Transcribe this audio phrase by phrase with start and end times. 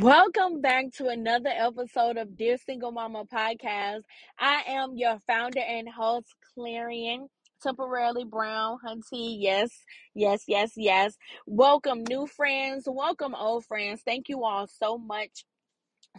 [0.00, 4.02] Welcome back to another episode of Dear Single Mama Podcast.
[4.38, 7.26] I am your founder and host, Clarion,
[7.60, 9.38] temporarily Brown Hunty.
[9.40, 9.70] Yes,
[10.14, 11.16] yes, yes, yes.
[11.46, 12.84] Welcome, new friends.
[12.86, 14.00] Welcome, old friends.
[14.04, 15.44] Thank you all so much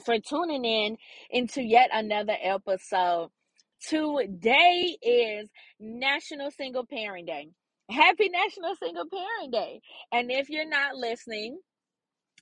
[0.04, 0.98] for tuning in
[1.30, 3.30] into yet another episode.
[3.88, 5.50] Today is
[5.80, 7.48] National Single Parent Day.
[7.90, 9.80] Happy National Single Parent Day.
[10.12, 11.60] And if you're not listening,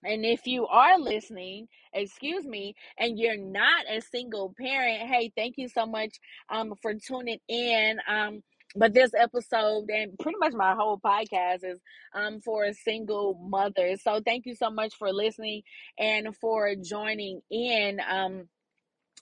[0.04, 5.56] and if you are listening, excuse me, and you're not a single parent, hey, thank
[5.58, 6.18] you so much
[6.50, 8.00] um for tuning in.
[8.08, 8.44] Um
[8.76, 11.80] but this episode and pretty much my whole podcast is
[12.14, 13.96] um for a single mother.
[13.98, 15.64] So thank you so much for listening
[15.98, 18.00] and for joining in.
[18.08, 18.50] Um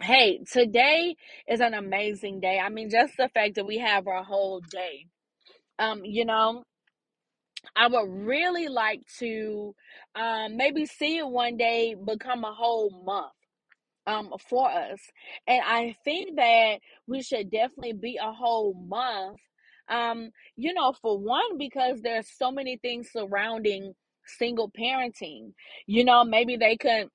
[0.01, 1.15] hey, today
[1.47, 2.59] is an amazing day.
[2.59, 5.07] I mean, just the fact that we have our whole day.
[5.79, 6.63] Um, you know,
[7.75, 9.75] I would really like to
[10.15, 13.31] um, maybe see it one day become a whole month
[14.07, 14.99] um, for us.
[15.47, 19.39] And I think that we should definitely be a whole month.
[19.87, 23.93] Um, you know, for one, because there's so many things surrounding
[24.25, 25.53] single parenting.
[25.85, 27.09] You know, maybe they could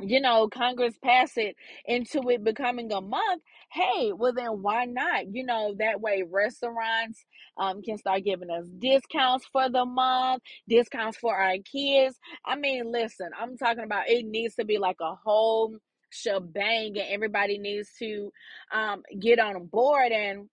[0.00, 5.34] you know, Congress pass it into it becoming a month, hey, well then why not?
[5.34, 7.24] You know, that way restaurants
[7.58, 12.18] um can start giving us discounts for the month, discounts for our kids.
[12.44, 15.76] I mean, listen, I'm talking about it needs to be like a whole
[16.10, 18.32] shebang and everybody needs to
[18.72, 20.48] um get on board and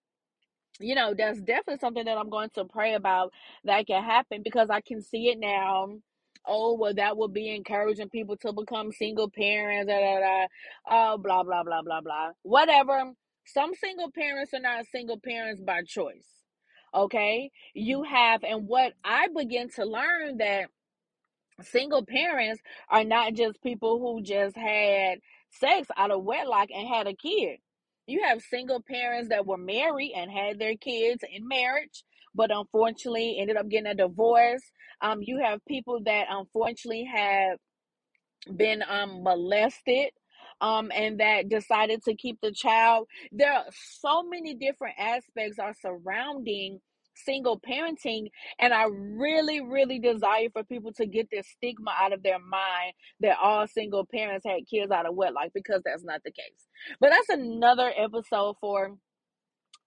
[0.80, 3.34] you know, that's definitely something that I'm going to pray about
[3.66, 5.90] that can happen because I can see it now.
[6.48, 10.48] Oh, well, that would be encouraging people to become single parents, da, da, da.
[10.90, 12.32] oh, blah, blah, blah, blah, blah.
[12.44, 13.14] Whatever.
[13.46, 16.28] Some single parents are not single parents by choice.
[16.94, 17.52] Okay.
[17.74, 20.66] You have, and what I begin to learn that
[21.64, 25.20] single parents are not just people who just had
[25.52, 27.60] sex out of wedlock and had a kid.
[28.08, 32.04] You have single parents that were married and had their kids in marriage,
[32.36, 34.62] but unfortunately ended up getting a divorce.
[35.02, 37.58] Um, you have people that unfortunately have
[38.56, 40.12] been um molested
[40.62, 43.08] um and that decided to keep the child.
[43.32, 43.66] There are
[44.00, 46.80] so many different aspects are surrounding
[47.26, 48.28] single parenting
[48.60, 52.94] and i really really desire for people to get this stigma out of their mind
[53.20, 56.68] that all single parents had kids out of wedlock because that's not the case
[57.02, 58.96] but that's another episode for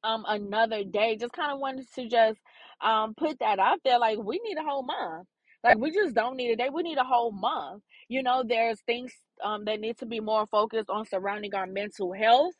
[0.04, 2.38] um another day just kind of wanted to just
[2.80, 5.26] um put that out there like we need a whole month
[5.64, 8.80] like we just don't need a day we need a whole month you know there's
[8.82, 9.12] things
[9.44, 12.54] um that need to be more focused on surrounding our mental health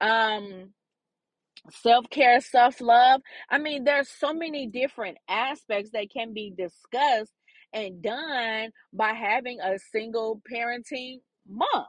[0.00, 0.72] um
[1.70, 3.20] self care, self love.
[3.50, 7.32] I mean, there's so many different aspects that can be discussed
[7.72, 11.86] and done by having a single parenting month.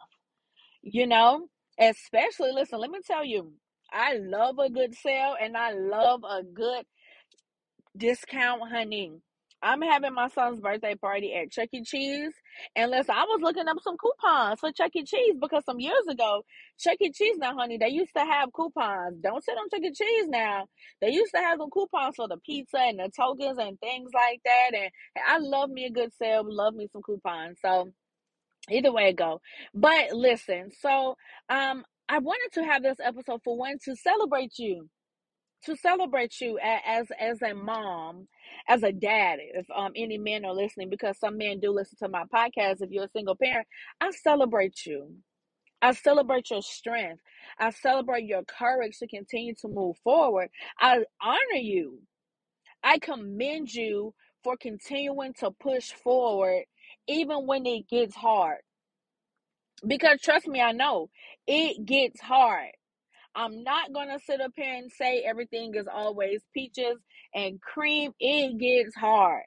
[0.81, 1.47] You know,
[1.79, 3.53] especially, listen, let me tell you,
[3.91, 6.85] I love a good sale and I love a good
[7.97, 9.13] discount, honey.
[9.61, 11.83] I'm having my son's birthday party at Chuck E.
[11.83, 12.33] Cheese.
[12.75, 15.03] And listen, I was looking up some coupons for Chuck E.
[15.03, 16.43] Cheese because some years ago,
[16.79, 17.11] Chuck E.
[17.11, 19.17] Cheese now, honey, they used to have coupons.
[19.21, 19.91] Don't sit on Chuck E.
[19.93, 20.65] Cheese now.
[21.01, 24.39] They used to have some coupons for the pizza and the tokens and things like
[24.45, 24.71] that.
[24.73, 24.91] And
[25.27, 27.57] I love me a good sale, love me some coupons.
[27.61, 27.89] So
[28.71, 29.41] either way it go.
[29.73, 31.15] But listen, so
[31.49, 34.89] um I wanted to have this episode for one to celebrate you
[35.65, 38.27] to celebrate you as as a mom,
[38.67, 39.39] as a dad.
[39.41, 42.81] If um any men are listening, because some men do listen to my podcast.
[42.81, 43.67] If you're a single parent,
[43.99, 45.15] I celebrate you.
[45.81, 47.21] I celebrate your strength.
[47.59, 50.49] I celebrate your courage to continue to move forward.
[50.79, 51.99] I honor you.
[52.83, 56.63] I commend you for continuing to push forward
[57.07, 58.59] even when it gets hard.
[59.87, 61.09] Because trust me, I know
[61.47, 62.71] it gets hard.
[63.35, 66.97] I'm not going to sit up here and say everything is always peaches
[67.33, 68.13] and cream.
[68.19, 69.43] It gets hard.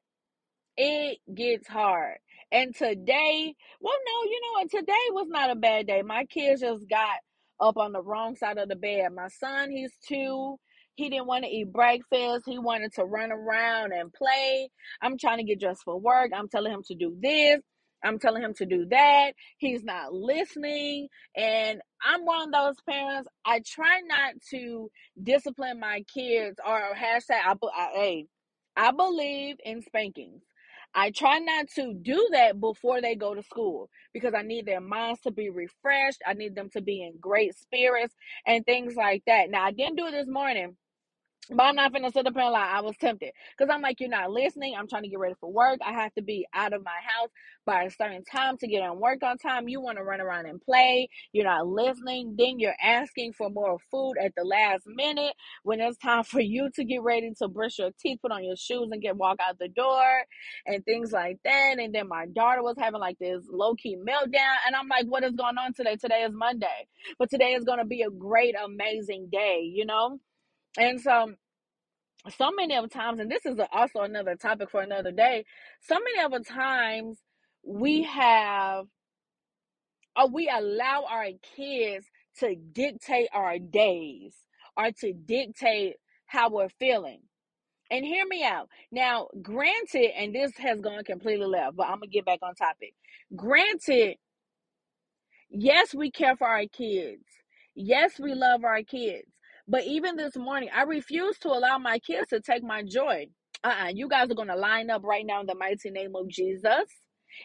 [0.76, 2.16] It gets hard.
[2.52, 4.70] And today, well, no, you know what?
[4.70, 6.02] Today was not a bad day.
[6.02, 7.18] My kids just got
[7.60, 9.12] up on the wrong side of the bed.
[9.14, 10.56] My son, he's two.
[10.96, 12.44] He didn't want to eat breakfast.
[12.46, 14.70] He wanted to run around and play.
[15.02, 16.30] I'm trying to get dressed for work.
[16.34, 17.60] I'm telling him to do this.
[18.04, 19.32] I'm telling him to do that.
[19.58, 21.08] He's not listening.
[21.36, 23.28] And I'm one of those parents.
[23.44, 24.90] I try not to
[25.22, 28.26] discipline my kids or hashtag I, I, hey,
[28.76, 30.42] I believe in spankings.
[30.94, 34.80] I try not to do that before they go to school because I need their
[34.80, 36.22] minds to be refreshed.
[36.26, 38.14] I need them to be in great spirits
[38.46, 39.50] and things like that.
[39.50, 40.76] Now, I didn't do it this morning
[41.50, 42.72] But I'm not finna sit up and lie.
[42.76, 44.74] I was tempted because I'm like, you're not listening.
[44.76, 45.80] I'm trying to get ready for work.
[45.84, 47.30] I have to be out of my house
[47.66, 49.68] by a certain time to get on work on time.
[49.68, 51.08] You want to run around and play.
[51.32, 52.34] You're not listening.
[52.38, 56.70] Then you're asking for more food at the last minute when it's time for you
[56.74, 59.58] to get ready to brush your teeth, put on your shoes, and get walk out
[59.58, 60.04] the door
[60.66, 61.76] and things like that.
[61.78, 65.24] And then my daughter was having like this low key meltdown, and I'm like, what
[65.24, 65.96] is going on today?
[65.96, 70.18] Today is Monday, but today is gonna be a great, amazing day, you know.
[70.78, 71.34] And so
[72.38, 75.44] so many of times, and this is also another topic for another day.
[75.82, 77.18] So many of the times
[77.64, 78.86] we have,
[80.16, 82.06] or we allow our kids
[82.40, 84.34] to dictate our days
[84.76, 85.96] or to dictate
[86.26, 87.20] how we're feeling.
[87.90, 88.68] And hear me out.
[88.92, 92.94] Now, granted, and this has gone completely left, but I'm gonna get back on topic.
[93.36, 94.16] Granted,
[95.50, 97.24] Yes, we care for our kids.
[97.74, 99.31] Yes, we love our kids.
[99.68, 103.28] But even this morning, I refuse to allow my kids to take my joy.
[103.64, 103.90] Uh-uh.
[103.94, 106.86] You guys are going to line up right now in the mighty name of Jesus.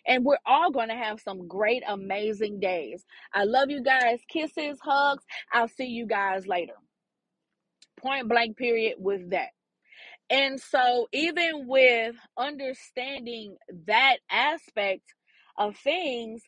[0.06, 3.06] And we're all going to have some great, amazing days.
[3.34, 4.20] I love you guys.
[4.30, 5.24] Kisses, hugs.
[5.54, 6.74] I'll see you guys later.
[8.00, 9.50] Point blank, period, with that.
[10.30, 13.56] And so, even with understanding
[13.88, 15.04] that aspect
[15.58, 16.42] of things,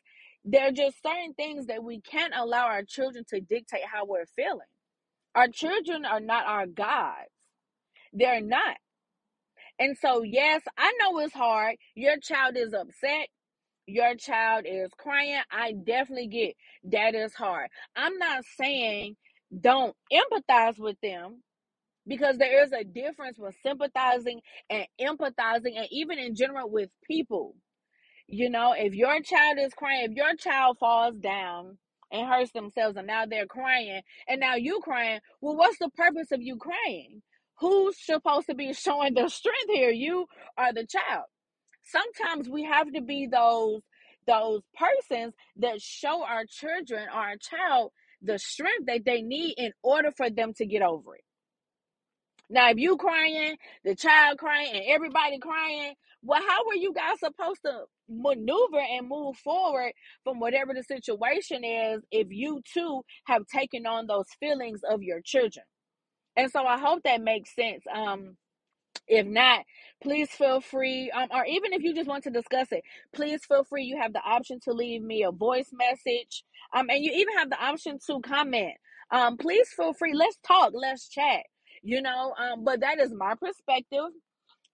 [0.44, 4.26] there are just certain things that we can't allow our children to dictate how we're
[4.36, 4.60] feeling.
[5.34, 7.30] Our children are not our gods,
[8.12, 8.76] they're not.
[9.78, 11.76] And so, yes, I know it's hard.
[11.94, 13.28] Your child is upset.
[13.86, 15.40] Your child is crying.
[15.50, 16.54] I definitely get
[16.92, 17.68] that is hard.
[17.96, 19.16] I'm not saying
[19.60, 21.42] don't empathize with them
[22.06, 24.40] because there is a difference with sympathizing
[24.70, 27.54] and empathizing and even in general with people
[28.28, 31.78] you know if your child is crying if your child falls down
[32.12, 35.20] and hurts themselves and now they're crying and now you crying.
[35.40, 37.22] Well what's the purpose of you crying?
[37.60, 39.90] Who's supposed to be showing the strength here?
[39.90, 40.26] You
[40.56, 41.24] are the child.
[41.82, 43.80] Sometimes we have to be those
[44.26, 47.92] those persons that show our children or our child
[48.22, 51.24] the strength that they need in order for them to get over it.
[52.50, 57.20] Now, if you crying, the child crying, and everybody crying, well, how were you guys
[57.20, 59.92] supposed to maneuver and move forward
[60.24, 65.20] from whatever the situation is if you too have taken on those feelings of your
[65.22, 65.64] children?
[66.36, 67.84] And so I hope that makes sense.
[67.92, 68.36] Um,
[69.08, 69.64] if not,
[70.02, 72.82] please feel free, um, or even if you just want to discuss it,
[73.14, 73.84] please feel free.
[73.84, 77.50] You have the option to leave me a voice message, um, and you even have
[77.50, 78.74] the option to comment.
[79.10, 80.14] Um, please feel free.
[80.14, 80.72] Let's talk.
[80.74, 81.42] Let's chat.
[81.82, 84.10] You know, um, but that is my perspective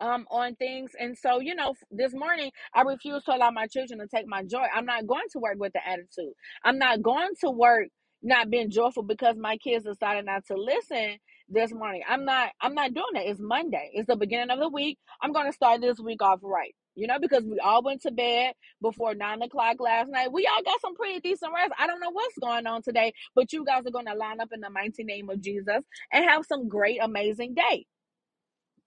[0.00, 0.93] um on things.
[0.98, 4.44] And so you know this morning i refuse to allow my children to take my
[4.44, 4.64] joy.
[4.75, 6.32] I'm not going to work with the attitude.
[6.64, 7.88] I'm not going to work
[8.22, 12.02] not being joyful because my kids decided not to listen this morning.
[12.08, 13.26] I'm not i'm not doing that.
[13.26, 13.90] It's monday.
[13.94, 14.98] It's the beginning of the week.
[15.22, 18.12] I'm going to start this week off right you know because we all went to
[18.12, 20.32] bed before nine o'clock last night.
[20.32, 21.72] We all got some pretty decent rest.
[21.78, 23.04] I don't know what's going on today
[23.37, 26.26] but you guys are going to line up in the mighty name of jesus and
[26.26, 27.87] have some great amazing day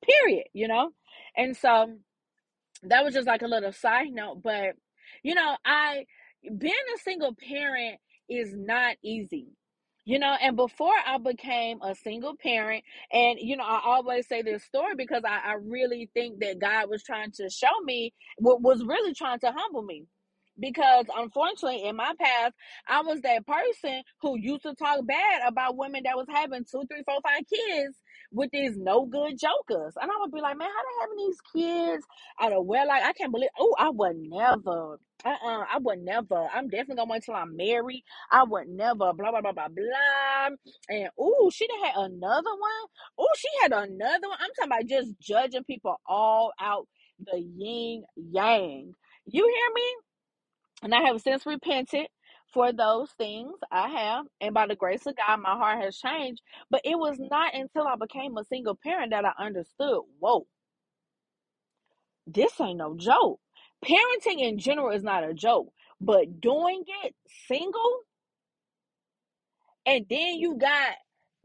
[0.03, 0.91] period you know?
[1.37, 1.99] And so um,
[2.83, 4.75] that was just like a little side note but
[5.23, 6.05] you know i
[6.57, 7.99] being a single parent
[8.29, 9.47] is not easy
[10.05, 10.35] you know?
[10.41, 14.95] And before i became a single parent and you know i always say this story
[14.95, 19.13] because i, I really think that god was trying to show me what was really
[19.13, 20.05] trying to humble me
[20.59, 22.53] because unfortunately in my past
[22.87, 26.83] i was that person who used to talk bad about women that was having two
[26.89, 27.97] three four five kids
[28.31, 29.95] with these no good jokers.
[30.01, 32.05] And i would be like man how they having these kids
[32.41, 36.47] out of well like i can't believe oh i would never uh-uh i would never
[36.53, 40.49] i'm definitely gonna wait till i'm married i would never blah blah blah blah blah.
[40.89, 42.87] And oh she done had another one?
[43.19, 44.37] Oh she had another one?
[44.41, 46.87] I'm talking about just judging people all out
[47.19, 48.93] the yin yang
[49.25, 49.95] you hear me?
[50.83, 52.07] And I have since repented
[52.53, 54.25] for those things I have.
[54.41, 56.41] And by the grace of God, my heart has changed.
[56.69, 60.47] But it was not until I became a single parent that I understood whoa,
[62.27, 63.39] this ain't no joke.
[63.85, 67.15] Parenting in general is not a joke, but doing it
[67.47, 67.99] single
[69.85, 70.93] and then you got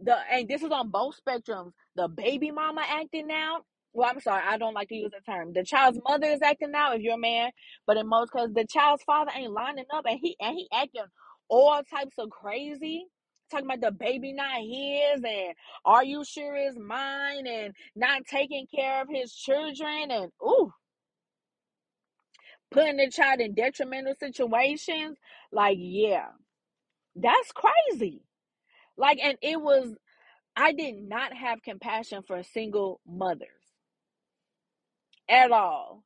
[0.01, 3.65] the, and this is on both spectrums, the baby mama acting out.
[3.95, 5.53] Well, I'm sorry, I don't like to use the term.
[5.55, 7.53] The child's mother is acting out if you're a man,
[7.87, 11.05] but in most cases, the child's father ain't lining up, and he and he acting
[11.51, 13.07] all types of crazy.
[13.51, 18.69] Talking about the baby not his, and are you sure it's mine, and not taking
[18.75, 20.73] care of his children, and ooh,
[22.73, 25.19] putting the child in detrimental situations.
[25.53, 26.29] Like, yeah,
[27.17, 28.23] that's crazy.
[28.99, 29.97] Like, and it was
[30.57, 33.54] I did not have compassion for a single mothers
[35.29, 36.05] at all.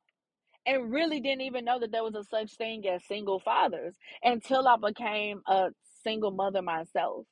[0.65, 4.67] And really didn't even know that there was a such thing as single fathers until
[4.67, 5.69] I became a
[6.03, 7.25] single mother myself.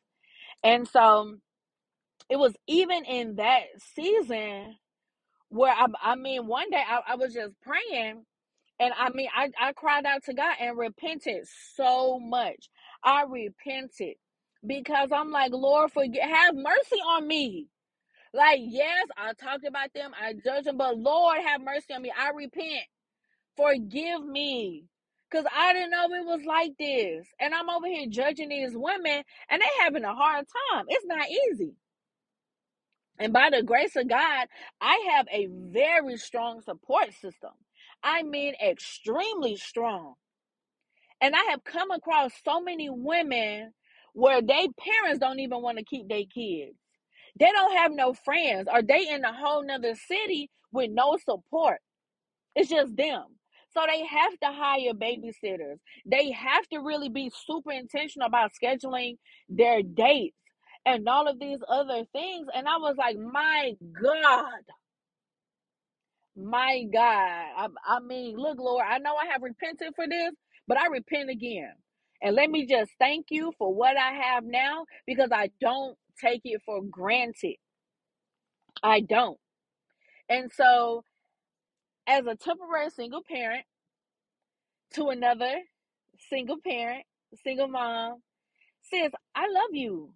[0.63, 1.37] And so
[2.29, 3.63] it was even in that
[3.95, 4.75] season
[5.49, 8.25] where I, I mean, one day I, I was just praying
[8.79, 12.69] and I mean, I, I cried out to God and repented so much.
[13.03, 14.15] I repented
[14.65, 17.67] because I'm like, Lord, forget, have mercy on me.
[18.33, 22.13] Like, yes, I talked about them, I judged them, but Lord, have mercy on me.
[22.17, 22.85] I repent.
[23.57, 24.85] Forgive me.
[25.31, 27.27] Because I didn't know it was like this.
[27.39, 30.85] And I'm over here judging these women, and they having a hard time.
[30.89, 31.73] It's not easy.
[33.19, 34.47] And by the grace of God,
[34.81, 37.51] I have a very strong support system.
[38.03, 40.15] I mean, extremely strong.
[41.21, 43.73] And I have come across so many women
[44.13, 46.77] where they parents don't even want to keep their kids.
[47.39, 51.79] They don't have no friends, or they in a whole nother city with no support.
[52.55, 53.25] It's just them.
[53.73, 55.77] So they have to hire babysitters.
[56.05, 59.17] They have to really be super intentional about scheduling
[59.49, 60.37] their dates
[60.85, 62.47] and all of these other things.
[62.55, 64.53] And I was like, my God.
[66.37, 67.01] My God.
[67.03, 70.33] I, I mean, look, Lord, I know I have repented for this,
[70.67, 71.73] but I repent again.
[72.23, 76.41] And let me just thank you for what I have now because I don't take
[76.45, 77.55] it for granted.
[78.83, 79.39] I don't.
[80.29, 81.03] And so,
[82.07, 83.65] as a temporary single parent
[84.95, 85.53] to another
[86.29, 87.03] single parent,
[87.43, 88.21] single mom,
[88.83, 90.13] sis, I love you.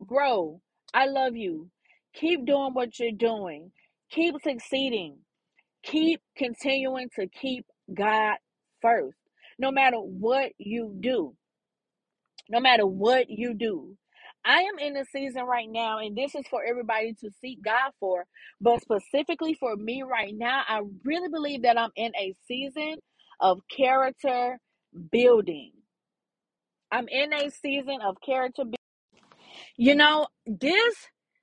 [0.00, 0.60] Bro,
[0.94, 1.70] I love you.
[2.14, 3.72] Keep doing what you're doing.
[4.10, 5.18] Keep succeeding.
[5.84, 8.36] Keep continuing to keep God
[8.82, 9.18] first.
[9.58, 11.34] No matter what you do.
[12.50, 13.96] No matter what you do.
[14.46, 17.92] I am in a season right now, and this is for everybody to seek God
[18.00, 18.26] for,
[18.60, 22.96] but specifically for me right now, I really believe that I'm in a season
[23.40, 24.58] of character
[25.12, 25.72] building.
[26.92, 28.74] I'm in a season of character building.
[29.76, 30.96] You know, this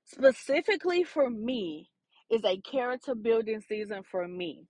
[0.05, 1.89] specifically for me
[2.31, 4.67] is a character building season for me.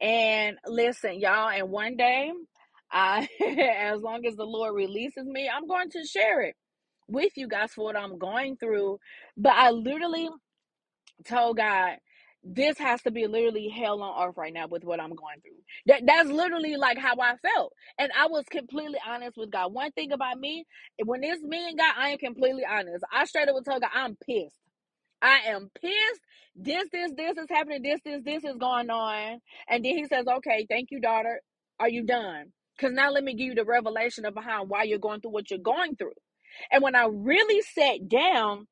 [0.00, 2.32] And listen, y'all, and one day,
[2.92, 6.56] I as long as the Lord releases me, I'm going to share it
[7.08, 8.98] with you guys for what I'm going through.
[9.36, 10.28] But I literally
[11.26, 11.96] told God,
[12.44, 15.62] this has to be literally hell on earth right now with what I'm going through.
[15.86, 17.72] That that's literally like how I felt.
[17.98, 19.72] And I was completely honest with God.
[19.72, 20.64] One thing about me,
[21.04, 23.04] when it's me and God, I am completely honest.
[23.12, 24.56] I straight up would tell God, I'm pissed.
[25.22, 26.20] I am pissed.
[26.56, 27.82] This, this, this is happening.
[27.82, 29.40] This, this, this is going on.
[29.68, 31.40] And then he says, Okay, thank you, daughter.
[31.80, 32.52] Are you done?
[32.76, 35.50] Because now let me give you the revelation of behind why you're going through what
[35.50, 36.12] you're going through.
[36.70, 38.66] And when I really sat down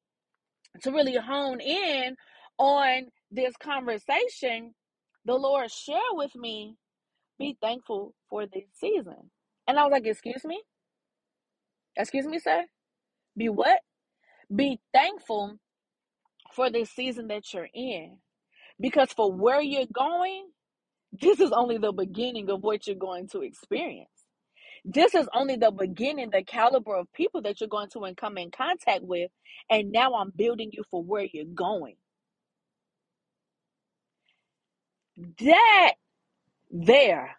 [0.82, 2.16] to really hone in
[2.58, 4.74] on this conversation,
[5.24, 6.76] the Lord shared with me,
[7.38, 9.30] be thankful for this season.
[9.66, 10.60] And I was like, Excuse me?
[11.96, 12.64] Excuse me, sir?
[13.36, 13.80] Be what?
[14.54, 15.58] Be thankful
[16.54, 18.18] for this season that you're in.
[18.80, 20.46] Because for where you're going,
[21.20, 24.08] this is only the beginning of what you're going to experience.
[24.84, 28.38] This is only the beginning, the caliber of people that you're going to and come
[28.38, 29.30] in contact with.
[29.70, 31.96] And now I'm building you for where you're going.
[35.40, 35.92] That
[36.70, 37.36] there.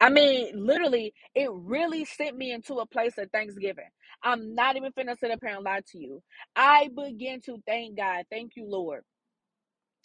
[0.00, 3.88] I mean, literally, it really sent me into a place of thanksgiving.
[4.22, 6.22] I'm not even finna sit up here and lie to you.
[6.56, 8.24] I begin to thank God.
[8.30, 9.04] Thank you, Lord.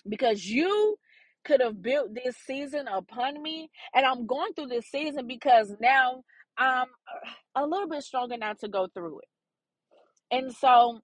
[0.08, 0.98] Because you
[1.46, 3.70] could have built this season upon me.
[3.96, 6.24] And I'm going through this season because now
[6.58, 6.88] I'm
[7.56, 9.30] a little bit stronger now to go through it.
[10.32, 11.00] And so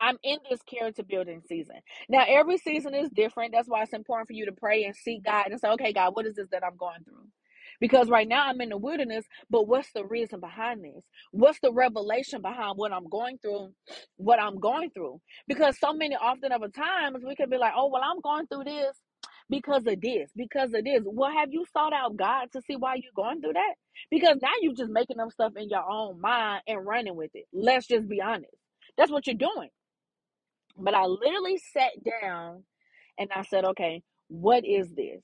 [0.00, 1.76] I'm in this character building season.
[2.08, 3.52] Now, every season is different.
[3.54, 6.14] That's why it's important for you to pray and seek God and say, okay, God,
[6.16, 7.26] what is this that I'm going through?
[7.80, 11.04] Because right now I'm in the wilderness, but what's the reason behind this?
[11.32, 13.70] What's the revelation behind what I'm going through?
[14.16, 15.20] What I'm going through?
[15.48, 18.48] Because so many often of a times we can be like, oh, well, I'm going
[18.48, 18.96] through this
[19.50, 21.02] because of this, because of this.
[21.04, 23.74] Well, have you sought out God to see why you're going through that?
[24.10, 27.44] Because now you're just making up stuff in your own mind and running with it.
[27.52, 28.54] Let's just be honest.
[28.98, 29.70] That's what you're doing.
[30.76, 32.64] But I literally sat down
[33.18, 35.22] and I said, okay, what is this?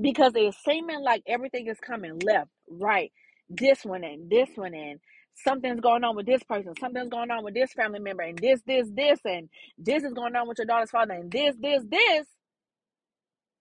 [0.00, 3.12] Because it's seeming like everything is coming left, right,
[3.48, 5.00] this one and this one and
[5.34, 8.60] something's going on with this person, something's going on with this family member, and this,
[8.66, 12.26] this, this, and this is going on with your daughter's father, and this, this, this.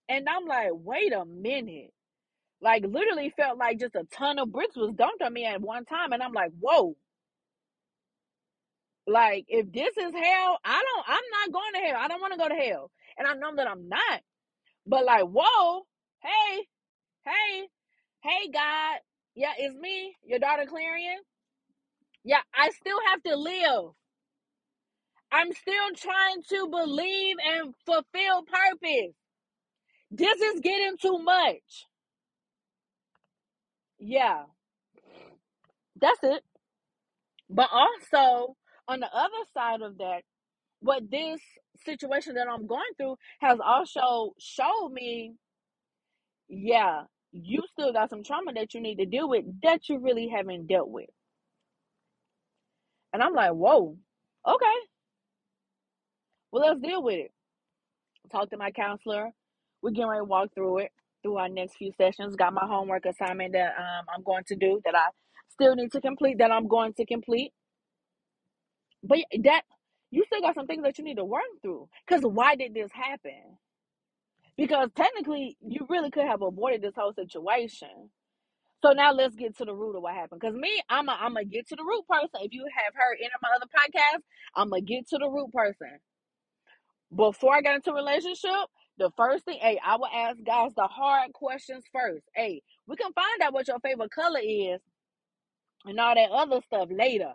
[0.10, 1.94] And I'm like, wait a minute.
[2.62, 5.86] Like literally felt like just a ton of bricks was dumped on me at one
[5.86, 6.14] time.
[6.14, 6.96] And I'm like, whoa.
[9.08, 11.98] Like, if this is hell, I don't, I'm not going to hell.
[12.00, 12.92] I don't want to go to hell.
[13.18, 14.22] And I know that I'm not.
[14.88, 15.84] But like, whoa,
[16.24, 16.66] hey,
[17.26, 17.68] hey,
[18.24, 19.00] hey, God.
[19.36, 21.20] Yeah, it's me, your daughter Clarion.
[22.26, 23.92] Yeah, I still have to live.
[25.32, 29.16] I'm still trying to believe and fulfill purpose.
[30.12, 31.86] This is getting too much.
[34.00, 34.44] Yeah,
[36.02, 36.44] that's it.
[37.50, 38.56] But also,
[38.88, 40.22] on the other side of that,
[40.82, 41.42] what this
[41.86, 45.34] situation that I'm going through has also showed me,
[46.50, 50.30] yeah, you still got some trauma that you need to deal with that you really
[50.30, 51.10] haven't dealt with.
[53.14, 53.98] And I'm like, whoa,
[54.48, 54.66] okay,
[56.52, 57.32] well, let's deal with it.
[58.32, 59.30] Talk to my counselor.
[59.82, 60.92] We're getting ready to walk through it
[61.24, 62.36] through our next few sessions.
[62.36, 65.08] Got my homework assignment that um, I'm going to do that I
[65.50, 67.54] still need to complete that I'm going to complete.
[69.04, 69.64] But that
[70.12, 71.90] you still got some things that you need to work through.
[72.08, 73.58] Because why did this happen?
[74.58, 78.10] Because technically, you really could have avoided this whole situation.
[78.84, 80.42] So now let's get to the root of what happened.
[80.42, 82.42] Because me, I'm a, I'm gonna get to the root person.
[82.46, 84.24] If you have heard any of my other podcasts,
[84.56, 86.00] I'm gonna get to the root person.
[87.16, 88.68] Before I got into a relationship,
[89.00, 92.24] the first thing, hey, I will ask guys the hard questions first.
[92.36, 94.82] Hey, we can find out what your favorite color is
[95.86, 97.34] and all that other stuff later.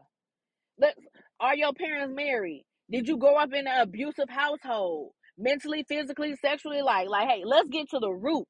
[0.78, 0.98] Let's,
[1.40, 2.64] are your parents married?
[2.90, 5.12] Did you grow up in an abusive household?
[5.38, 8.46] Mentally, physically, sexually, like, like, hey, let's get to the root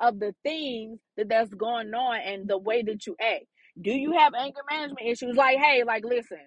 [0.00, 3.44] of the things that that's going on and the way that you act.
[3.80, 5.36] Do you have anger management issues?
[5.36, 6.38] Like, hey, like, listen,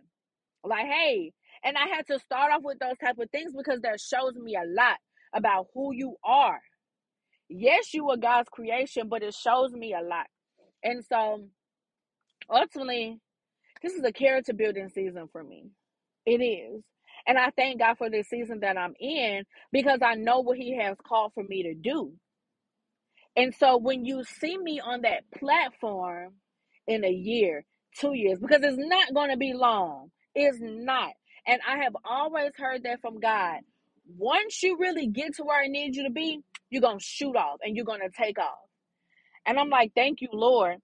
[0.63, 1.31] like, hey,
[1.63, 4.55] and I had to start off with those type of things because that shows me
[4.55, 4.97] a lot
[5.35, 6.61] about who you are.
[7.49, 10.27] Yes, you are God's creation, but it shows me a lot.
[10.83, 11.47] And so
[12.49, 13.19] ultimately,
[13.83, 15.65] this is a character building season for me.
[16.25, 16.83] It is.
[17.27, 20.77] And I thank God for this season that I'm in because I know what He
[20.77, 22.13] has called for me to do.
[23.35, 26.35] And so when you see me on that platform
[26.87, 27.65] in a year,
[27.99, 31.11] two years, because it's not going to be long, it's not.
[31.47, 33.59] And I have always heard that from God.
[34.07, 37.35] Once you really get to where I need you to be, you're going to shoot
[37.35, 38.59] off and you're going to take off.
[39.45, 40.77] And I'm like, thank you, Lord.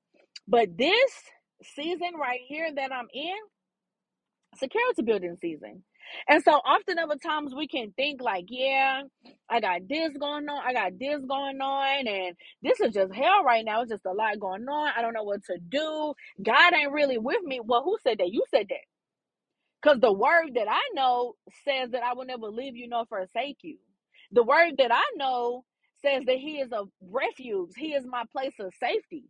[0.48, 1.12] But this
[1.64, 3.36] season right here that I'm in,
[4.58, 5.84] security building season.
[6.28, 9.04] And so often other times we can think like, yeah,
[9.50, 13.44] I got this going on, I got this going on, and this is just hell
[13.44, 13.82] right now.
[13.82, 14.92] It's just a lot going on.
[14.98, 16.14] I don't know what to do.
[16.44, 17.62] God ain't really with me.
[17.64, 18.30] Well, who said that?
[18.32, 18.91] You said that.
[19.82, 23.60] Because the word that I know says that I will never leave you nor forsake
[23.64, 23.78] you.
[24.34, 25.66] The word that I know
[26.04, 29.26] says that He is a refuge, He is my place of safety.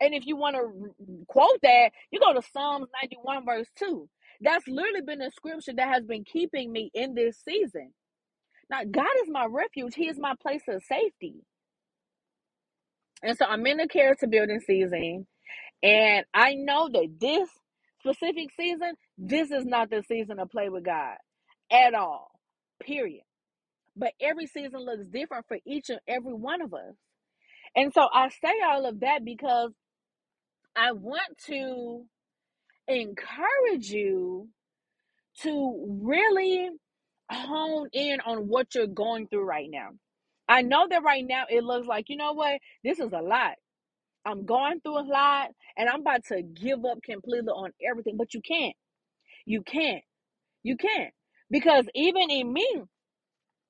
[0.00, 4.08] And if you want to quote that, you go to Psalms 91, verse 2.
[4.42, 7.92] That's literally been a scripture that has been keeping me in this season.
[8.70, 11.36] Now, God is my refuge, He is my place of safety.
[13.22, 15.26] And so I'm in the character building season.
[15.82, 17.48] And I know that this
[18.00, 21.16] specific season, this is not the season to play with God
[21.72, 22.30] at all.
[22.82, 23.24] Period.
[23.96, 26.94] But every season looks different for each and every one of us.
[27.76, 29.72] And so I say all of that because
[30.76, 32.04] I want to
[32.88, 34.48] encourage you
[35.42, 36.70] to really
[37.30, 39.90] hone in on what you're going through right now.
[40.48, 43.54] I know that right now it looks like, you know what, this is a lot.
[44.26, 48.34] I'm going through a lot and I'm about to give up completely on everything, but
[48.34, 48.76] you can't.
[49.46, 50.04] You can't.
[50.64, 51.14] You can't.
[51.50, 52.82] Because even in me,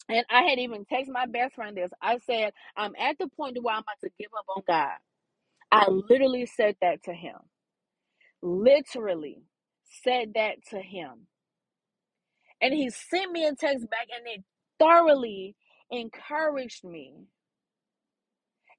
[0.08, 3.58] and I had even texted my best friend this, I said, I'm at the point
[3.62, 4.98] where I'm about to give up on God.
[5.72, 7.36] I literally said that to him.
[8.42, 9.42] Literally
[10.04, 11.26] said that to him.
[12.62, 14.44] And he sent me a text back and it
[14.80, 15.56] thoroughly
[15.90, 17.14] encouraged me.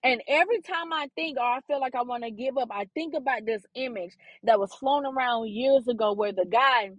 [0.04, 2.88] And every time I think or I feel like I want to give up, I
[2.96, 6.92] think about this image that was flown around years ago where the guy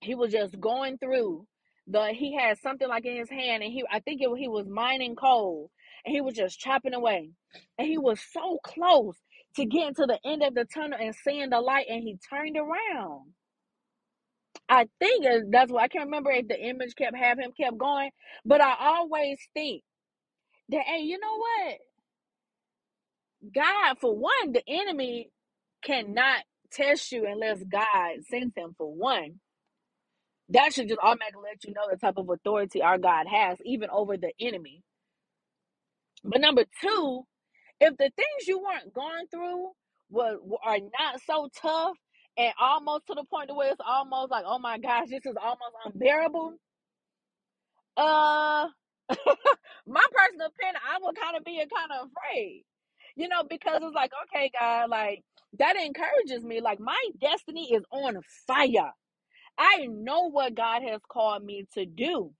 [0.00, 1.46] he was just going through
[1.88, 4.68] the he had something like in his hand and he I think it, he was
[4.68, 5.70] mining coal
[6.04, 7.30] and he was just chopping away.
[7.78, 9.16] And he was so close
[9.56, 12.56] to getting to the end of the tunnel and seeing the light and he turned
[12.56, 13.32] around.
[14.68, 18.10] I think that's what I can't remember if the image kept have him kept going,
[18.44, 19.82] but I always think
[20.70, 21.78] that hey, you know what?
[23.54, 25.30] God, for one, the enemy
[25.84, 26.40] cannot
[26.72, 29.40] test you unless God sends him for one.
[30.50, 33.90] That should just automatically let you know the type of authority our God has, even
[33.90, 34.82] over the enemy.
[36.24, 37.24] But number two,
[37.80, 39.70] if the things you weren't going through
[40.10, 41.96] were are not so tough
[42.38, 45.74] and almost to the point where it's almost like, oh my gosh, this is almost
[45.86, 46.54] unbearable.
[47.96, 48.68] Uh,
[49.86, 52.64] my personal opinion, I would kind of be kind of afraid,
[53.18, 55.24] you know, because it's like, okay, God, like
[55.60, 56.62] that encourages me.
[56.62, 58.92] Like my destiny is on fire.
[59.58, 62.32] I know what God has called me to do.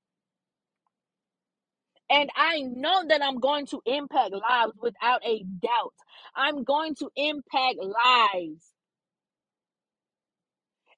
[2.11, 5.95] And I know that I'm going to impact lives without a doubt.
[6.37, 8.65] I'm going to impact lives.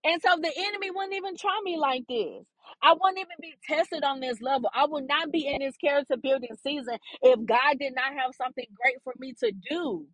[0.05, 2.45] And so the enemy wouldn't even try me like this.
[2.83, 4.71] I wouldn't even be tested on this level.
[4.75, 8.67] I would not be in this character building season if God did not have something
[8.83, 10.07] great for me to do.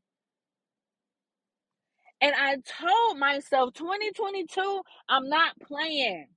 [2.21, 6.29] And I told myself, 2022, I'm not playing.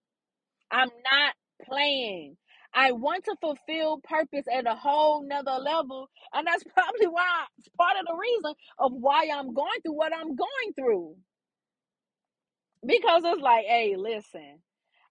[0.71, 1.33] I'm not
[1.65, 2.37] playing.
[2.73, 6.09] I want to fulfill purpose at a whole nother level.
[6.33, 10.13] And that's probably why it's part of the reason of why I'm going through what
[10.15, 11.15] I'm going through.
[12.85, 14.59] Because it's like, hey, listen,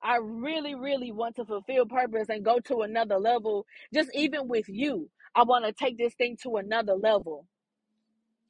[0.03, 3.67] I really, really want to fulfill purpose and go to another level.
[3.93, 7.47] Just even with you, I want to take this thing to another level.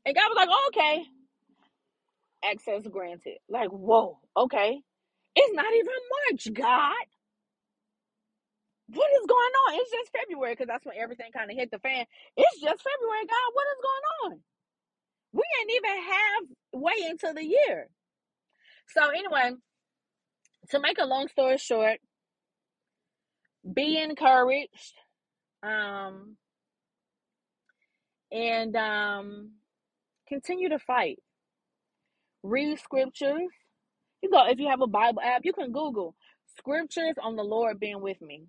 [0.07, 1.05] And God was like, oh, okay,
[2.45, 3.39] access granted.
[3.49, 4.81] Like, whoa, okay.
[5.37, 5.95] It's not even
[6.31, 7.07] March, God.
[8.89, 9.75] What is going on?
[9.77, 12.07] It's just February because that's when everything kind of hit the fan.
[12.37, 13.51] It's just February, God.
[13.55, 14.41] What is going on?
[15.33, 16.03] We ain't even
[16.73, 17.89] halfway into the year.
[18.89, 19.57] So, anyway,
[20.71, 21.99] to make a long story short,
[23.75, 24.95] be encouraged.
[25.63, 26.37] Um,
[28.33, 29.51] and um,
[30.29, 31.19] continue to fight.
[32.43, 33.51] Read scriptures.
[34.23, 36.15] You go if you have a Bible app, you can Google
[36.59, 38.45] scriptures on the Lord being with me.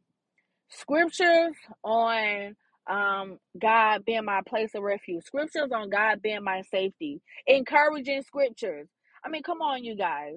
[0.70, 2.56] Scriptures on
[2.90, 5.24] um God being my place of refuge.
[5.26, 7.22] Scriptures on God being my safety.
[7.48, 8.88] Encouraging scriptures.
[9.26, 10.36] I mean, come on, you guys.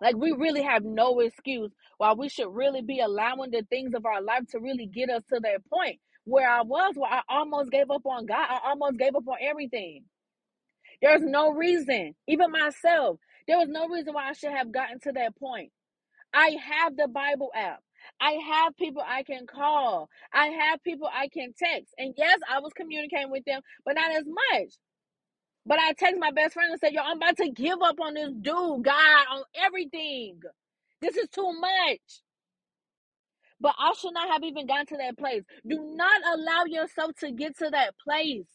[0.00, 4.06] Like we really have no excuse why we should really be allowing the things of
[4.06, 7.70] our life to really get us to that point where I was, where I almost
[7.70, 8.46] gave up on God.
[8.48, 10.04] I almost gave up on everything.
[11.02, 15.12] There's no reason, even myself, there was no reason why I should have gotten to
[15.12, 15.72] that point.
[16.34, 17.80] I have the Bible app.
[18.20, 20.08] I have people I can call.
[20.32, 21.94] I have people I can text.
[21.98, 24.68] And yes, I was communicating with them, but not as much.
[25.66, 28.14] But I text my best friend and said, Yo, I'm about to give up on
[28.14, 30.40] this dude, God, on everything.
[31.02, 32.00] This is too much.
[33.60, 35.44] But I should not have even gotten to that place.
[35.68, 38.46] Do not allow yourself to get to that place.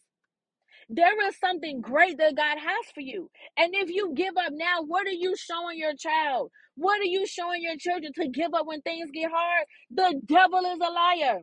[0.89, 3.29] There is something great that God has for you.
[3.57, 6.51] And if you give up now, what are you showing your child?
[6.75, 9.67] What are you showing your children to give up when things get hard?
[9.91, 11.41] The devil is a liar.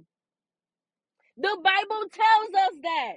[1.39, 3.15] The Bible tells us that.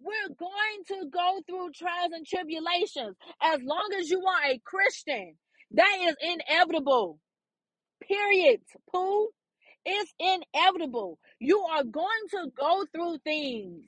[0.00, 5.36] We're going to go through trials and tribulations as long as you are a Christian.
[5.72, 7.20] That is inevitable.
[8.06, 8.60] Period.
[8.92, 9.28] Pooh.
[9.84, 11.18] It's inevitable.
[11.40, 13.84] You are going to go through things.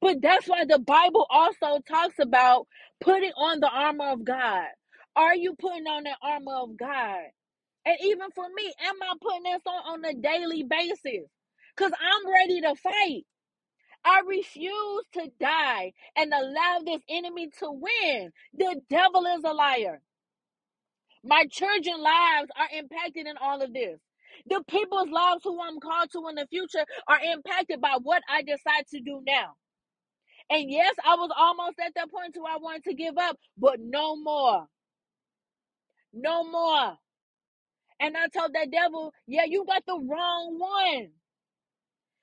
[0.00, 2.68] But that's why the Bible also talks about
[3.02, 4.66] putting on the armor of God.
[5.16, 7.20] Are you putting on the armor of God?
[7.86, 11.28] And even for me, am I putting this on on a daily basis?
[11.76, 13.24] Because I'm ready to fight.
[14.04, 18.32] I refuse to die and allow this enemy to win.
[18.56, 20.00] The devil is a liar.
[21.24, 24.00] My children's lives are impacted in all of this.
[24.48, 28.42] The people's lives who I'm called to in the future are impacted by what I
[28.42, 29.54] decide to do now.
[30.50, 33.80] And yes, I was almost at that point where I wanted to give up, but
[33.80, 34.66] no more.
[36.12, 36.96] No more.
[38.00, 41.08] And I told that devil, yeah, you got the wrong one.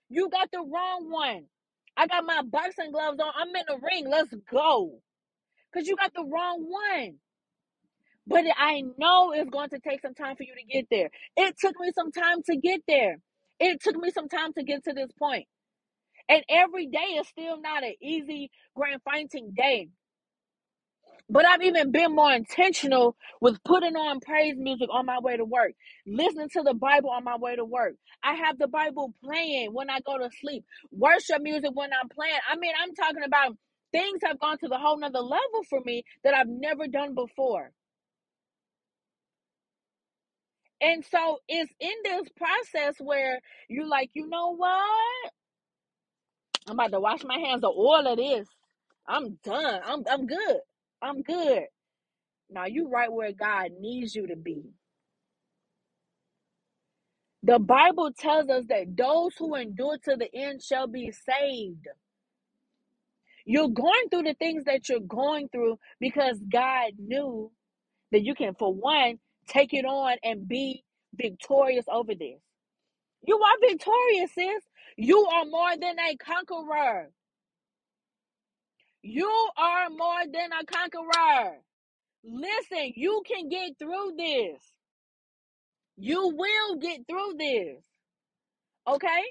[0.10, 1.46] You got the wrong one.
[1.98, 3.32] I got my boxing gloves on.
[3.36, 4.10] I'm in the ring.
[4.10, 5.02] Let's go.
[5.74, 7.16] Because you got the wrong one.
[8.28, 11.10] But I know it's going to take some time for you to get there.
[11.38, 13.18] It took me some time to get there.
[13.60, 15.48] It took me some time to get to this point.
[16.30, 19.90] And every day is still not an easy grand fighting day.
[21.30, 25.46] But I've even been more intentional with putting on praise music on my way to
[25.46, 25.74] work,
[26.08, 27.96] listening to the Bible on my way to work.
[28.24, 32.40] I have the Bible playing when I go to sleep, worship music when I'm playing.
[32.52, 33.58] I mean, I'm talking about
[33.92, 37.72] things have gone to the whole nother level for me that I've never done before.
[40.82, 45.32] And so it's in this process where you're like, you know what?
[46.68, 48.48] I'm about to wash my hands of all of this.
[49.08, 49.82] I'm done.
[49.86, 50.58] I'm I'm good.
[51.02, 51.64] I'm good.
[52.50, 54.64] Now you right where God needs you to be.
[57.44, 61.88] The Bible tells us that those who endure to the end shall be saved.
[63.46, 67.52] You're going through the things that you're going through because God knew
[68.12, 70.84] that you can, for one, take it on and be
[71.16, 72.40] victorious over this.
[73.24, 74.64] You are victorious, sis.
[74.98, 77.12] You are more than a conqueror.
[79.10, 81.60] You are more than a conqueror.
[82.26, 84.62] Listen, you can get through this.
[85.96, 87.86] You will get through this.
[88.86, 89.24] Okay?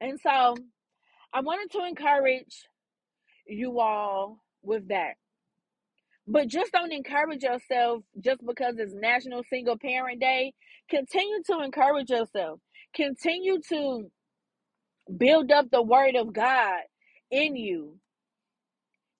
[0.00, 0.56] And so
[1.32, 2.66] I wanted to encourage
[3.46, 5.14] you all with that.
[6.26, 10.54] But just don't encourage yourself just because it's National Single Parent Day.
[10.90, 12.58] Continue to encourage yourself.
[12.96, 14.10] Continue to
[15.16, 16.80] build up the word of God
[17.30, 17.98] in you.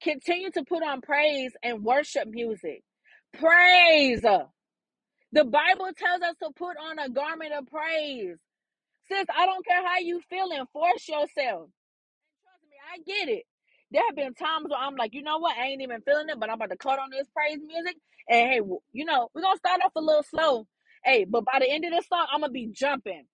[0.03, 2.83] Continue to put on praise and worship music.
[3.39, 4.23] Praise.
[4.23, 8.37] The Bible tells us to put on a garment of praise.
[9.11, 10.65] Sis, I don't care how you feeling.
[10.73, 11.71] Force yourself.
[12.43, 13.45] Trust me, I get it.
[13.91, 15.57] There have been times where I'm like, you know what?
[15.59, 17.97] I ain't even feeling it, but I'm about to cut on this praise music.
[18.29, 18.61] And hey,
[18.93, 20.67] you know, we're to start off a little slow.
[21.05, 23.25] Hey, but by the end of the song, I'm to be jumping.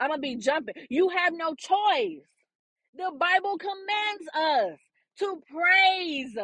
[0.00, 0.74] I'm to be jumping.
[0.90, 2.22] You have no choice.
[2.96, 4.28] The Bible commands
[4.74, 4.78] us
[5.20, 6.34] to praise.
[6.34, 6.42] The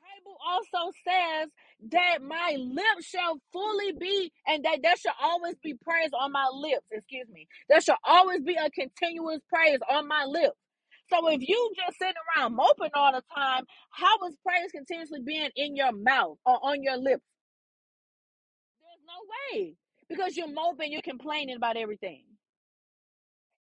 [0.00, 1.50] Bible also says
[1.92, 6.48] that my lips shall fully be, and that there shall always be praise on my
[6.54, 6.86] lips.
[6.92, 7.48] Excuse me.
[7.68, 10.56] There shall always be a continuous praise on my lips.
[11.10, 15.50] So if you just sitting around moping all the time, how is praise continuously being
[15.56, 17.24] in your mouth or on your lips?
[18.80, 19.74] There's no way.
[20.08, 22.24] Because you're moping, you're complaining about everything.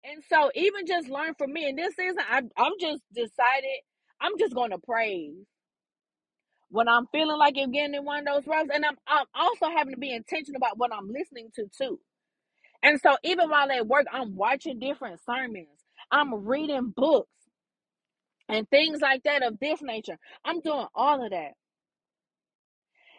[0.05, 1.69] And so even just learn from me.
[1.69, 3.81] In this season, I, I'm just decided
[4.21, 5.37] I'm just going to praise
[6.71, 9.67] when I'm feeling like I'm getting in one of those ruts, and I'm, I'm also
[9.77, 12.01] having to be intentional about what I'm listening to too.
[12.83, 15.69] And so even while at work, I'm watching different sermons,
[16.11, 17.29] I'm reading books
[18.49, 20.19] and things like that of this nature.
[20.45, 21.53] I'm doing all of that.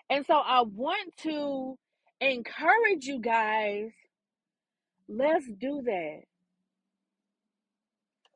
[0.10, 1.78] And so I want to
[2.22, 3.92] encourage you guys,
[5.10, 6.22] let's do that.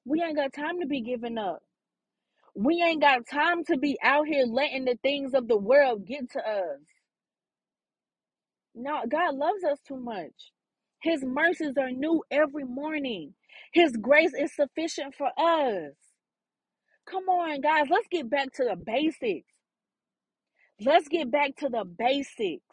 [0.09, 1.63] We ain't got time to be giving up.
[2.55, 6.31] We ain't got time to be out here letting the things of the world get
[6.31, 6.79] to us.
[8.75, 10.53] No, God loves us too much.
[11.01, 13.35] His mercies are new every morning.
[13.73, 15.93] His grace is sufficient for us.
[17.09, 19.47] Come on, guys, let's get back to the basics.
[20.81, 22.68] Let's get back to the basics.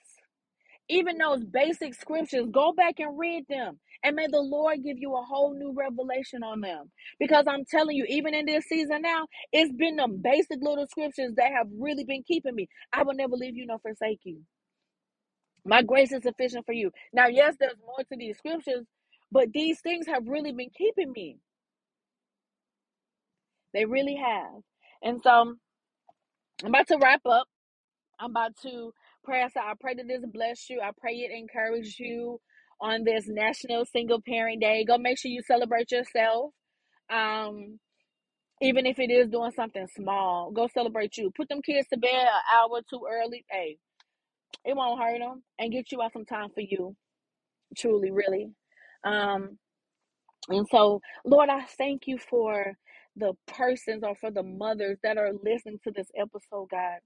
[0.88, 3.80] Even those basic scriptures, go back and read them.
[4.04, 6.92] And may the Lord give you a whole new revelation on them.
[7.20, 11.32] Because I'm telling you, even in this season now, it's been the basic little scriptures
[11.38, 12.68] that have really been keeping me.
[12.92, 14.42] I will never leave you nor forsake you.
[15.64, 16.92] My grace is sufficient for you.
[17.12, 18.86] Now, yes, there's more to these scriptures,
[19.32, 21.38] but these things have really been keeping me.
[23.74, 24.62] They really have.
[25.02, 25.56] And so
[26.64, 27.46] I'm about to wrap up.
[28.20, 28.92] I'm about to
[29.26, 29.46] pray.
[29.54, 30.82] So I pray that this bless you.
[30.82, 32.40] I pray it encourage you
[32.80, 34.86] on this National Single Parent Day.
[34.86, 36.52] Go make sure you celebrate yourself.
[37.12, 37.80] Um,
[38.62, 41.32] even if it is doing something small, go celebrate you.
[41.36, 43.44] Put them kids to bed an hour too early.
[43.50, 43.78] Hey,
[44.64, 46.96] it won't hurt them and get you out some time for you.
[47.76, 48.48] Truly, really.
[49.04, 49.58] Um,
[50.50, 52.74] and so, Lord, I thank you for
[53.16, 57.00] the persons or for the mothers that are listening to this episode, God.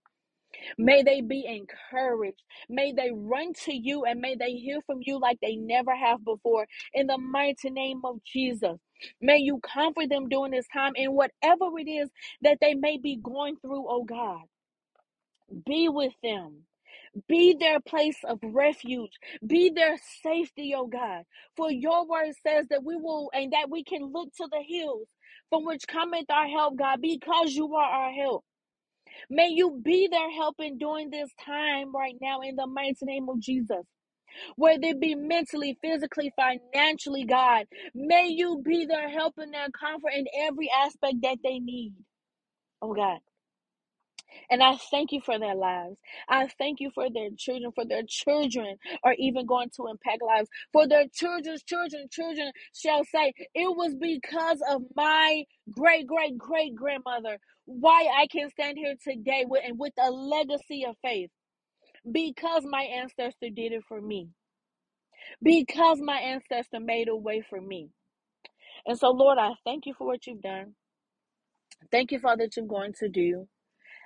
[0.79, 2.43] May they be encouraged.
[2.69, 6.25] May they run to you and may they hear from you like they never have
[6.25, 6.67] before.
[6.95, 8.79] In the mighty name of Jesus.
[9.21, 12.11] May you comfort them during this time in whatever it is
[12.43, 14.43] that they may be going through, oh God.
[15.67, 16.65] Be with them.
[17.29, 19.13] Be their place of refuge.
[19.47, 21.25] Be their safety, oh God.
[21.57, 25.09] For your word says that we will and that we can look to the hills
[25.51, 28.45] from which cometh our help, God, because you are our help.
[29.29, 33.41] May you be their helping during this time right now in the mighty name of
[33.41, 33.85] Jesus.
[34.57, 40.13] Whether it be mentally, physically, financially, God, may you be their help and their comfort
[40.17, 41.95] in every aspect that they need.
[42.83, 43.19] Oh God.
[44.51, 45.97] And I thank you for their lives.
[46.29, 50.49] I thank you for their children, for their children are even going to impact lives.
[50.73, 56.75] For their children's children, children shall say, It was because of my great, great, great
[56.77, 57.39] grandmother
[57.71, 61.31] why I can stand here today with, and with a legacy of faith.
[62.11, 64.29] Because my ancestor did it for me.
[65.43, 67.91] Because my ancestor made a way for me.
[68.87, 70.75] And so, Lord, I thank you for what you've done.
[71.93, 73.49] Thank you all that you're going to do.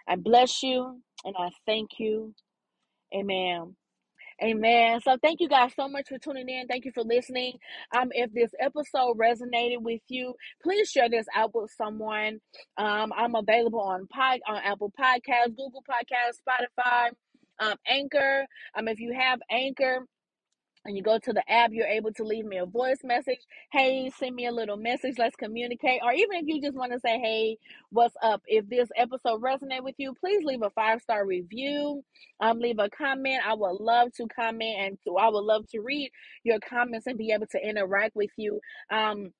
[0.08, 2.34] I bless you and I thank you.
[3.14, 3.76] Amen.
[4.42, 5.00] Amen.
[5.00, 6.66] So thank you guys so much for tuning in.
[6.66, 7.58] Thank you for listening.
[7.96, 12.40] Um, if this episode resonated with you, please share this out with someone.
[12.76, 17.10] Um, I'm available on pod on Apple Podcasts, Google Podcasts, Spotify,
[17.60, 18.46] um, Anchor.
[18.76, 20.06] Um, if you have Anchor,
[20.84, 23.40] and you go to the app, you're able to leave me a voice message.
[23.72, 25.14] Hey, send me a little message.
[25.18, 26.00] Let's communicate.
[26.02, 27.58] Or even if you just want to say, hey,
[27.90, 28.42] what's up?
[28.46, 32.04] If this episode resonate with you, please leave a five star review.
[32.40, 33.40] Um, leave a comment.
[33.46, 36.10] I would love to comment and to, I would love to read
[36.42, 38.60] your comments and be able to interact with you.
[38.90, 39.32] Um,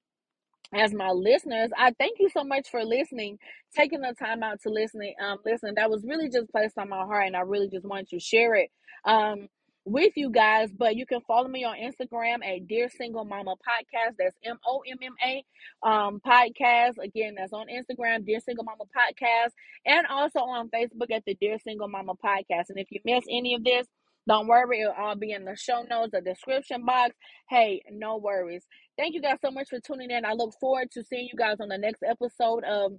[0.72, 3.38] as my listeners, I thank you so much for listening,
[3.76, 5.02] taking the time out to listen.
[5.22, 8.08] Um, listen, that was really just placed on my heart, and I really just wanted
[8.08, 8.70] to share it
[9.04, 9.48] um
[9.84, 10.70] with you guys.
[10.72, 14.14] But you can follow me on Instagram at Dear Single Momma Podcast.
[14.18, 15.44] That's M O M M A
[15.88, 16.94] um podcast.
[17.02, 19.52] Again, that's on Instagram, Dear Single Momma Podcast,
[19.86, 22.70] and also on Facebook at the Dear Single Momma Podcast.
[22.70, 23.86] And if you miss any of this,
[24.26, 27.14] don't worry, it'll all be in the show notes, the description box.
[27.48, 28.64] Hey, no worries.
[28.96, 30.24] Thank you guys so much for tuning in.
[30.24, 32.92] I look forward to seeing you guys on the next episode of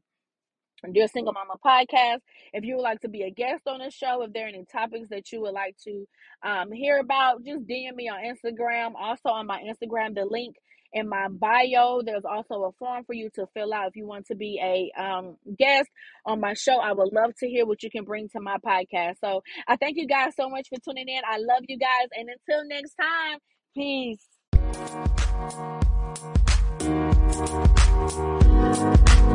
[0.93, 2.19] Dear Single Momma podcast.
[2.54, 4.65] If you would like to be a guest on the show, if there are any
[4.71, 6.06] topics that you would like to
[6.43, 8.93] um, hear about, just DM me on Instagram.
[9.00, 10.56] Also on my Instagram, the link
[10.93, 14.26] in my bio, there's also a form for you to fill out if you want
[14.28, 15.89] to be a um, guest
[16.26, 16.78] on my show.
[16.80, 19.15] I would love to hear what you can bring to my podcast.
[19.19, 21.21] So I thank you guys so much for tuning in.
[21.30, 22.08] I love you guys.
[22.13, 23.39] And until next time,
[23.76, 24.26] peace.